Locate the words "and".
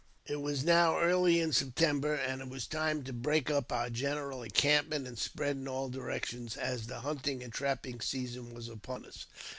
2.15-2.41, 5.07-5.15, 7.43-7.53